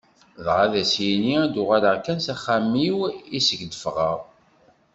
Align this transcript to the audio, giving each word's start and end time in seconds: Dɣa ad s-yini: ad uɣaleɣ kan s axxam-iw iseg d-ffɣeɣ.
Dɣa 0.45 0.61
ad 0.65 0.73
s-yini: 0.91 1.35
ad 1.45 1.55
uɣaleɣ 1.61 1.95
kan 2.05 2.19
s 2.25 2.27
axxam-iw 2.33 2.97
iseg 3.37 3.61
d-ffɣeɣ. 3.71 4.17